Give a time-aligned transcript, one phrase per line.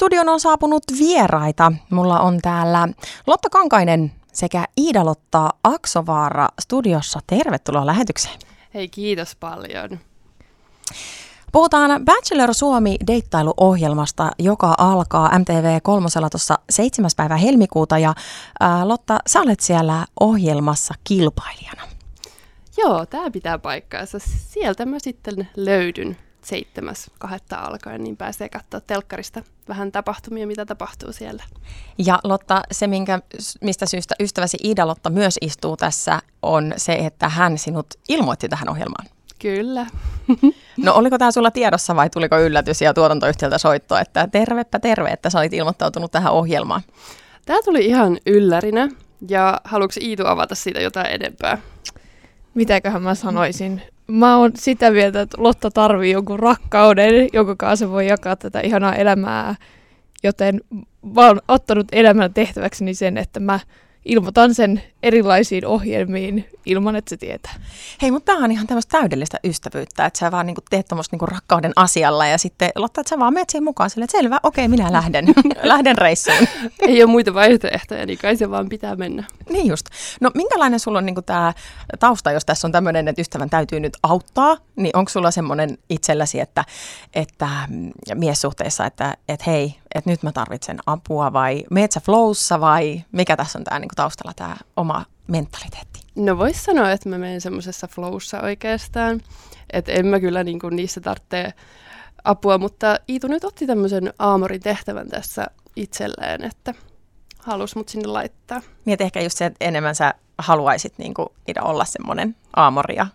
[0.00, 1.72] Studion on saapunut vieraita.
[1.90, 2.88] Mulla on täällä
[3.26, 7.20] Lotta Kankainen sekä Iida-Lotta Aksovaara studiossa.
[7.26, 8.38] Tervetuloa lähetykseen.
[8.74, 9.98] Hei, kiitos paljon.
[11.52, 17.10] Puhutaan Bachelor Suomi deittailuohjelmasta, joka alkaa MTV kolmosella tuossa 7.
[17.16, 17.98] päivä helmikuuta.
[17.98, 18.14] Ja
[18.60, 21.82] ää, Lotta, sä olet siellä ohjelmassa kilpailijana.
[22.76, 24.18] Joo, tämä pitää paikkaansa.
[24.48, 31.12] Sieltä mä sitten löydyn seitsemäs kahdetta alkaen, niin pääsee katsoa telkkarista vähän tapahtumia, mitä tapahtuu
[31.12, 31.42] siellä.
[31.98, 33.20] Ja Lotta, se minkä,
[33.60, 39.06] mistä syystä ystäväsi Ida-Lotta myös istuu tässä, on se, että hän sinut ilmoitti tähän ohjelmaan.
[39.38, 39.86] Kyllä.
[40.76, 45.30] No oliko tämä sulla tiedossa vai tuliko yllätys ja tuotantoyhtiöltä soitto, että tervepä terve, että
[45.30, 46.82] sä olit ilmoittautunut tähän ohjelmaan?
[47.46, 48.88] Tämä tuli ihan yllärinä
[49.28, 51.58] ja haluatko Iitu avata siitä jotain edempää?
[52.54, 53.82] Mitäköhän mä sanoisin?
[54.10, 58.94] Mä oon sitä mieltä, että Lotta tarvii jonkun rakkauden, jonka kanssa voi jakaa tätä ihanaa
[58.94, 59.54] elämää,
[60.22, 60.60] joten
[61.14, 63.60] mä oon ottanut elämän tehtäväkseni sen, että mä
[64.04, 67.52] ilmoitan sen erilaisiin ohjelmiin ilman, että se tietää.
[68.02, 71.26] Hei, mutta tämä on ihan tämmöistä täydellistä ystävyyttä, että sä vaan niinku teet tuommoista niinku
[71.26, 74.68] rakkauden asialla ja sitten Lotta, että sä vaan menet siihen mukaan sille, että selvä, okei,
[74.68, 75.24] minä lähden,
[75.62, 76.48] lähden reissuun.
[76.80, 79.24] Ei ole muita vaihtoehtoja, niin kai se vaan pitää mennä.
[79.50, 79.86] Niin just.
[80.20, 81.52] No minkälainen sulla on niinku tämä
[81.98, 86.40] tausta, jos tässä on tämmöinen, että ystävän täytyy nyt auttaa, niin onko sulla semmoinen itselläsi,
[86.40, 86.64] että,
[87.14, 92.60] että mm, miessuhteessa, että, että hei, että nyt mä tarvitsen apua vai meet sä flowssa
[92.60, 94.89] vai mikä tässä on tämä niinku taustalla tämä oma
[95.30, 96.00] mentaliteetti?
[96.14, 99.20] No vois sanoa, että mä menen semmoisessa flowssa oikeastaan.
[99.72, 101.52] Että en mä kyllä niinku niissä tarvitse
[102.24, 106.74] apua, mutta Iitu nyt otti tämmöisen aamorin tehtävän tässä itselleen, että
[107.38, 108.60] halus mut sinne laittaa.
[108.84, 111.28] Niin, että ehkä just se, että enemmän sä haluaisit niin kuin,
[111.60, 113.06] olla semmoinen aamori ja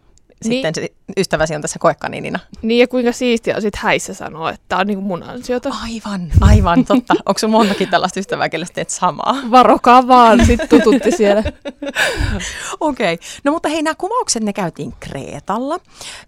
[0.42, 0.96] sitten niin.
[1.18, 2.40] ystäväsi on tässä koekaniinina.
[2.62, 5.76] Niin ja kuinka siistiä on sitten häissä sanoa, että tämä on niinku mun ansiota.
[5.84, 7.14] Aivan, aivan, totta.
[7.26, 9.36] Onko sun montakin tällaista ystävää, kelle teet samaa?
[9.52, 11.44] Varokaa vaan, sitten tututti siellä.
[12.80, 13.28] Okei, okay.
[13.44, 15.80] no mutta hei, nämä kuvaukset ne käytiin Kreetalla,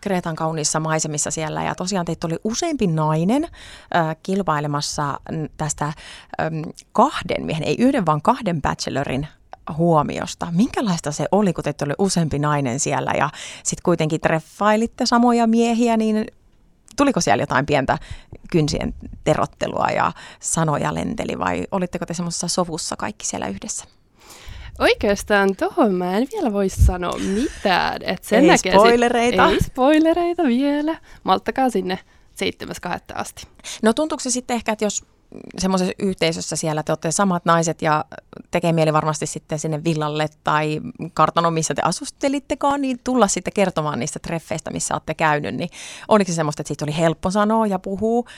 [0.01, 3.43] Kreetan kauniissa maisemissa siellä ja tosiaan teitä oli useampi nainen
[3.95, 5.19] äh, kilpailemassa
[5.57, 9.27] tästä ähm, kahden miehen, ei yhden vaan kahden bachelorin
[9.77, 10.47] huomiosta.
[10.51, 13.29] Minkälaista se oli, kun teitä oli useampi nainen siellä ja
[13.63, 16.25] sitten kuitenkin treffailitte samoja miehiä, niin
[16.97, 17.97] tuliko siellä jotain pientä
[18.51, 23.85] kynsien terottelua ja sanoja lenteli vai olitteko te semmoisessa sovussa kaikki siellä yhdessä?
[24.79, 28.01] Oikeastaan tuohon mä en vielä voi sanoa mitään.
[28.03, 29.49] Et sen ei näkee spoilereita.
[29.49, 30.97] Sit, ei spoilereita vielä.
[31.23, 31.99] Malttakaa sinne
[32.85, 32.99] 7.2.
[33.13, 33.47] asti.
[33.83, 35.05] No tuntuuko se sitten ehkä, että jos
[35.57, 38.05] semmoisessa yhteisössä siellä te olette samat naiset ja
[38.51, 40.81] tekee mieli varmasti sitten sinne villalle tai
[41.13, 45.55] kartano, missä te asustelittekaan, niin tulla sitten kertomaan niistä treffeistä, missä olette käynyt.
[45.55, 45.69] Niin
[46.07, 48.29] oliko se semmoista, että siitä oli helppo sanoa ja puhua?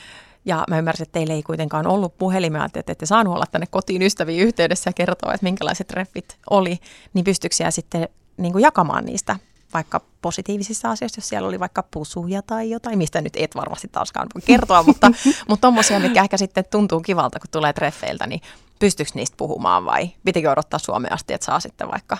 [0.44, 4.02] Ja mä ymmärsin, että teille ei kuitenkaan ollut puhelimia, että ette saanut olla tänne kotiin
[4.02, 6.78] ystäviin yhteydessä ja kertoa, että minkälaiset treffit oli.
[7.14, 9.36] Niin pystyykö sitten niin kuin jakamaan niistä
[9.74, 14.28] vaikka positiivisissa asioissa, jos siellä oli vaikka pusuja tai jotain, mistä nyt et varmasti taaskaan
[14.34, 15.12] voi kertoa, mutta,
[15.48, 18.40] mutta tommosia, mikä ehkä sitten tuntuu kivalta, kun tulee treffeiltä, niin
[18.80, 22.18] pystyykö niistä puhumaan vai pitikö odottaa Suomeen asti, että saa sitten vaikka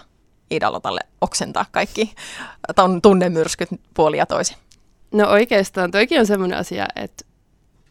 [0.51, 2.15] Idalotalle oksentaa kaikki
[3.03, 4.57] tunnemyrskyt puoli ja toisin?
[5.13, 7.25] No oikeastaan toikin on semmoinen asia, että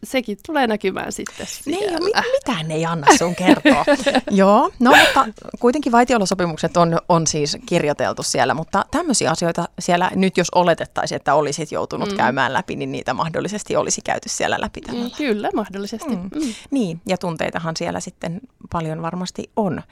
[0.04, 1.98] sekin tulee näkymään sitten siellä.
[1.98, 3.84] Niin, mit, mitään ei anna sun kertoa.
[4.30, 5.26] Joo, no mutta
[5.60, 11.34] kuitenkin vaitiolosopimukset on, on siis kirjoiteltu siellä, mutta tämmöisiä asioita siellä nyt jos oletettaisiin, että
[11.34, 12.16] olisit joutunut mm.
[12.16, 15.04] käymään läpi, niin niitä mahdollisesti olisi käyty siellä läpi tällä.
[15.04, 16.16] Mm, kyllä, mahdollisesti.
[16.16, 16.22] Mm.
[16.22, 16.54] Mm.
[16.70, 18.40] Niin, ja tunteitahan siellä sitten
[18.72, 19.82] paljon varmasti on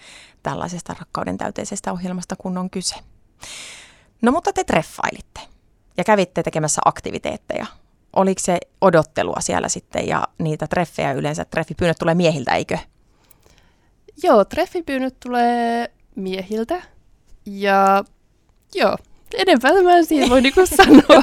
[0.42, 2.96] tällaisesta rakkauden täyteisestä ohjelmasta, kun on kyse.
[4.22, 5.40] No mutta te treffailitte
[5.96, 7.66] ja kävitte tekemässä aktiviteetteja
[8.12, 11.44] oliko se odottelua siellä sitten ja niitä treffejä yleensä?
[11.44, 12.78] Treffipyynnöt tulee miehiltä, eikö?
[14.22, 16.82] Joo, treffipyynnöt tulee miehiltä
[17.46, 18.04] ja
[18.74, 18.96] joo,
[19.34, 21.22] enempää mä en siihen voi niinku sanoa.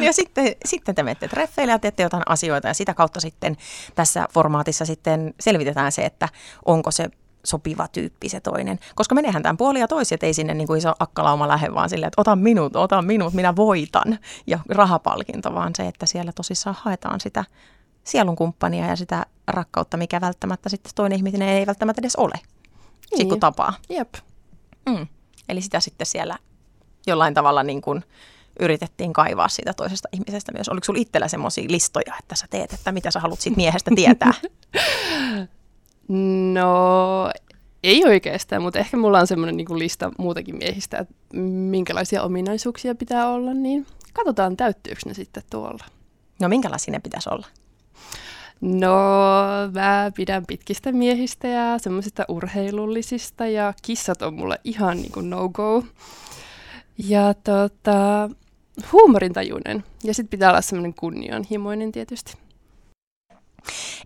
[0.00, 3.56] ja sitten, sitten te menette treffeille ja teette jotain asioita ja sitä kautta sitten
[3.94, 6.28] tässä formaatissa sitten selvitetään se, että
[6.64, 7.08] onko se
[7.44, 8.78] sopiva tyyppi se toinen.
[8.94, 11.88] Koska menehän tämän puoli ja toisi, että ei sinne niin kuin iso akkalauma lähde, vaan
[11.88, 14.18] silleen, että ota minut, ota minut, minä voitan.
[14.46, 17.44] Ja rahapalkinto, vaan se, että siellä tosissaan haetaan sitä
[18.04, 22.34] sielun kumppania ja sitä rakkautta, mikä välttämättä sitten toinen ihminen ei välttämättä edes ole.
[22.34, 23.02] Niin.
[23.02, 23.74] Sitten kun tapaa.
[23.88, 24.14] Jep.
[24.88, 25.06] Mm.
[25.48, 26.38] Eli sitä sitten siellä
[27.06, 28.04] jollain tavalla niin kuin
[28.60, 30.68] yritettiin kaivaa siitä toisesta ihmisestä myös.
[30.68, 34.34] Oliko sinulla itsellä semmoisia listoja, että sä teet, että mitä sä haluat siitä miehestä tietää?
[36.52, 37.30] No,
[37.82, 41.14] ei oikeastaan, mutta ehkä mulla on semmoinen niin lista muutakin miehistä, että
[41.70, 45.84] minkälaisia ominaisuuksia pitää olla, niin katsotaan täyttyykö ne sitten tuolla.
[46.40, 47.46] No minkälaisia ne pitäisi olla?
[48.60, 48.96] No,
[49.74, 55.84] mä pidän pitkistä miehistä ja semmoisista urheilullisista ja kissat on mulle ihan niin kuin no-go.
[56.98, 58.30] Ja tota,
[58.92, 59.84] huumorintajuinen.
[60.04, 62.41] Ja sitten pitää olla semmoinen kunnianhimoinen tietysti.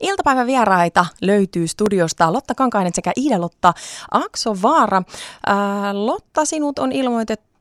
[0.00, 3.72] Iltapäivän vieraita löytyy studiosta Lotta Kankainen sekä Iida-Lotta
[4.10, 5.02] Aksovaara.
[5.46, 7.56] Ää, Lotta, sinut on ilmoitettu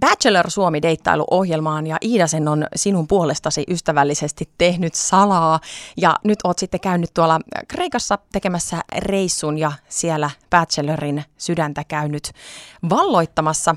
[0.00, 5.60] Bachelor Suomi-deittailuohjelmaan ja Iida sen on sinun puolestasi ystävällisesti tehnyt salaa.
[5.96, 12.32] Ja nyt oot sitten käynyt tuolla Kreikassa tekemässä reissun ja siellä Bachelorin sydäntä käynyt
[12.90, 13.76] valloittamassa.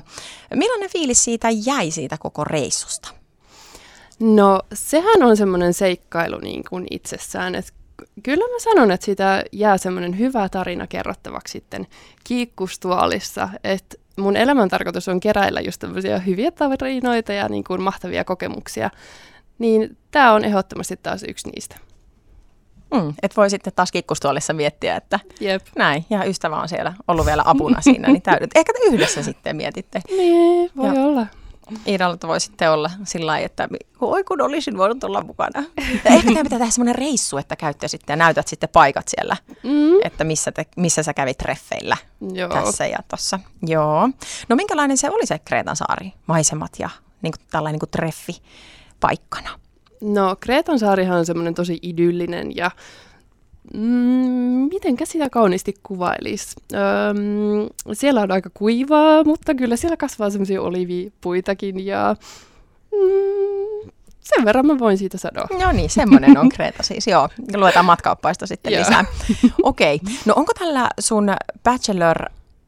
[0.54, 3.19] Millainen fiilis siitä jäi siitä koko reissusta?
[4.20, 7.72] No sehän on semmoinen seikkailu niin kuin itsessään, että
[8.22, 11.86] kyllä mä sanon, että siitä jää semmoinen hyvä tarina kerrottavaksi sitten
[12.24, 18.24] kiikkustuolissa, että mun elämän tarkoitus on keräillä just tämmöisiä hyviä tarinoita ja niin kuin mahtavia
[18.24, 18.90] kokemuksia,
[19.58, 21.76] niin tämä on ehdottomasti taas yksi niistä.
[22.94, 25.62] Mm, et voi sitten taas kikkustuolissa miettiä, että Jep.
[25.76, 28.50] näin, ja ystävä on siellä ollut vielä apuna siinä, niin täydet.
[28.56, 30.00] Ehkä te yhdessä sitten mietitte.
[30.08, 31.06] Niin, voi Joo.
[31.06, 31.26] olla.
[31.86, 33.68] Iidalta voi sitten olla sillä lailla, että
[34.00, 35.60] oi kun olisin voinut olla mukana.
[36.04, 39.98] Ehkä teidän pitää tehdä semmoinen reissu, että käytte sitten ja näytät sitten paikat siellä, Mm,
[40.04, 41.96] että missä, te, missä sä kävit treffeillä
[42.32, 42.48] joo.
[42.48, 43.40] tässä ja tossa.
[43.66, 44.08] Joo.
[44.48, 46.90] No minkälainen se oli se Kreetan saari, maisemat ja
[47.22, 48.42] niin kuin, tällainen niin kuin treffi
[49.00, 49.50] paikkana?
[50.00, 52.70] No Kreetan saarihan on semmoinen tosi idyllinen ja
[53.74, 56.56] mm, mitenkä sitä kauniisti kuvailisi.
[56.74, 62.16] Öm, siellä on aika kuivaa, mutta kyllä siellä kasvaa semmoisia olivipuitakin ja
[62.92, 63.90] mm,
[64.20, 65.46] sen verran mä voin siitä sanoa.
[65.60, 67.28] No niin, semmoinen on Kreta siis, joo.
[67.56, 68.80] Luetaan matkaoppaista sitten Joo.
[68.80, 69.04] lisää.
[69.62, 70.14] Okei, okay.
[70.26, 71.28] no onko tällä sun
[71.64, 72.24] Bachelor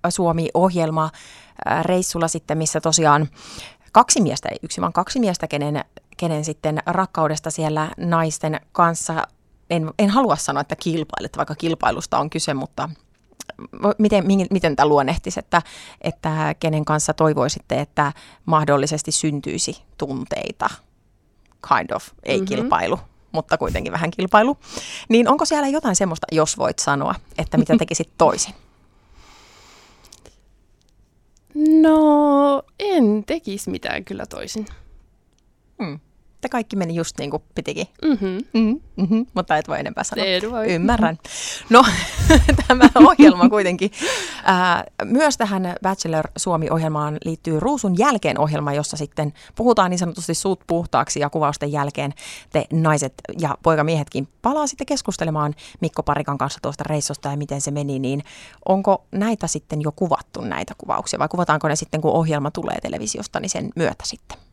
[0.09, 1.11] Suomi-ohjelma
[1.71, 3.29] äh, reissulla sitten, missä tosiaan
[3.93, 5.85] kaksi miestä, ei yksi vaan kaksi miestä, kenen,
[6.17, 9.27] kenen sitten rakkaudesta siellä naisten kanssa,
[9.73, 12.89] en, en halua sanoa, että kilpailet, vaikka kilpailusta on kyse, mutta
[13.99, 15.63] miten, mi- miten tämä luonnehtisi, että,
[16.01, 18.13] että kenen kanssa toivoisitte, että
[18.47, 20.71] mahdollisesti syntyisi tunteita?
[21.69, 22.43] Kind of, ei Mhm.
[22.43, 22.57] mm-hmm.
[22.57, 22.99] kilpailu,
[23.33, 24.57] mutta kuitenkin vähän kilpailu.
[25.09, 28.55] Niin onko siellä jotain semmoista, jos voit sanoa, että mitä tekisit toisin?
[31.55, 34.67] No, en tekisi mitään kyllä toisin.
[35.83, 36.01] Hmm.
[36.43, 37.87] Että kaikki meni just niin kuin pitikin.
[38.05, 38.39] Mm-hmm.
[38.55, 40.25] Mm, mm-hmm, mutta et voi enempää sanoa.
[40.25, 40.73] En voi.
[40.73, 41.19] Ymmärrän.
[41.71, 41.85] No,
[42.69, 43.91] tämä ohjelma kuitenkin.
[44.45, 50.61] Ää, myös tähän Bachelor Suomi-ohjelmaan liittyy Ruusun jälkeen ohjelma, jossa sitten puhutaan niin sanotusti suut
[50.67, 52.15] puhtaaksi ja kuvausten jälkeen
[52.53, 57.71] te naiset ja poikamiehetkin palaa sitten keskustelemaan Mikko Parikan kanssa tuosta reissusta ja miten se
[57.71, 58.23] meni, niin
[58.69, 63.41] onko näitä sitten jo kuvattu näitä kuvauksia vai kuvataanko ne sitten kun ohjelma tulee televisiosta
[63.41, 64.52] niin sen myötä sitten?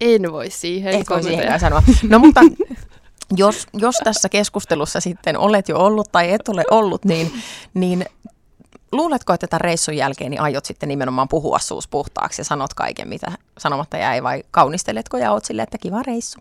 [0.00, 1.82] En voi siihen Et voi siihenkään sanoa.
[2.08, 2.40] No mutta
[3.36, 7.32] jos, jos tässä keskustelussa sitten olet jo ollut tai et ole ollut, niin,
[7.74, 8.04] niin
[8.92, 13.08] luuletko, että tämän reissun jälkeen niin aiot sitten nimenomaan puhua suus puhtaaksi ja sanot kaiken,
[13.08, 16.40] mitä sanomatta jäi, vai kaunisteletko ja oot silleen, että kiva reissu?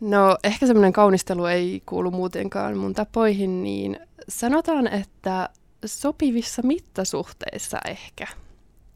[0.00, 5.48] No ehkä semmoinen kaunistelu ei kuulu muutenkaan mun tapoihin, niin sanotaan, että
[5.84, 8.26] sopivissa mittasuhteissa ehkä.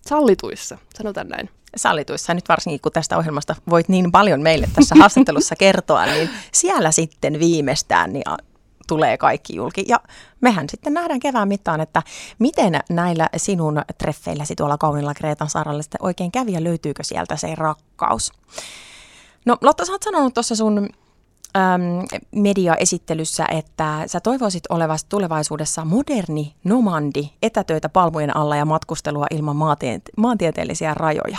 [0.06, 1.50] Sallituissa, sanotaan näin.
[1.76, 6.90] Sallituissa nyt varsinkin, kun tästä ohjelmasta voit niin paljon meille tässä haastattelussa kertoa, niin siellä
[6.90, 8.24] sitten viimeistään niin
[8.88, 9.84] tulee kaikki julki.
[9.88, 10.00] Ja
[10.40, 12.02] mehän sitten nähdään kevään mittaan, että
[12.38, 17.54] miten näillä sinun treffeilläsi tuolla kaunilla Kreetan saaralla sitten oikein kävi ja löytyykö sieltä se
[17.54, 18.32] rakkaus.
[19.44, 20.88] No Lotta, sä oot sanonut tuossa sun
[21.56, 29.56] äm, mediaesittelyssä, että sä toivoisit olevasi tulevaisuudessa moderni nomandi, etätöitä palmujen alla ja matkustelua ilman
[29.56, 31.38] maantie- maantieteellisiä rajoja.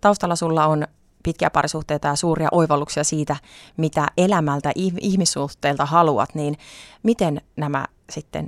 [0.00, 0.86] Taustalla sulla on
[1.22, 3.36] pitkiä parisuhteita ja suuria oivalluksia siitä,
[3.76, 6.56] mitä elämältä, ih- ihmissuhteilta haluat, niin
[7.02, 8.46] miten nämä sitten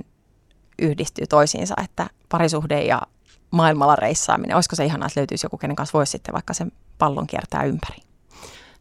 [0.79, 3.01] yhdistyy toisiinsa, että parisuhde ja
[3.51, 7.27] maailmalla reissaaminen, olisiko se ihanaa, että löytyisi joku, kenen kanssa voisi sitten vaikka sen pallon
[7.27, 7.97] kiertää ympäri?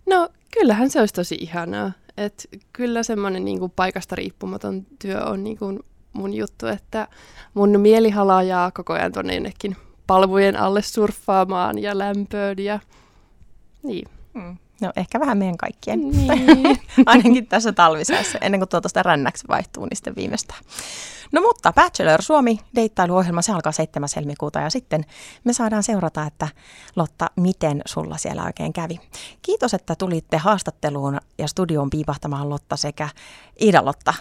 [0.06, 1.92] No kyllähän se olisi tosi ihanaa.
[2.16, 5.80] Et kyllä semmoinen niin paikasta riippumaton työ on niin kuin
[6.12, 7.08] mun juttu, että
[7.54, 12.80] mun mieli halajaa koko ajan tuonne jonnekin palmujen alle surffaamaan ja lämpöön ja
[13.82, 14.08] niin.
[14.34, 14.56] Mm.
[14.80, 16.00] No ehkä vähän meidän kaikkien.
[16.10, 16.80] niin.
[17.06, 20.60] Ainakin tässä talvisäässä, ennen kuin tuota sitä rännäksi vaihtuu, niin sitten viimeistään.
[21.32, 24.08] No mutta Bachelor Suomi deittailuohjelma, se alkaa 7.
[24.16, 25.04] helmikuuta ja sitten
[25.44, 26.48] me saadaan seurata, että
[26.96, 29.00] Lotta, miten sulla siellä oikein kävi.
[29.42, 33.08] Kiitos, että tulitte haastatteluun ja studioon piipahtamaan Lotta sekä
[33.60, 34.14] Ida-Lotta.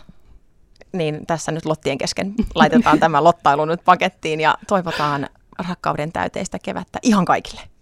[0.93, 5.29] Niin tässä nyt Lottien kesken laitetaan tämä lottailu nyt pakettiin ja toivotaan
[5.67, 7.72] rakkauden täyteistä kevättä ihan kaikille.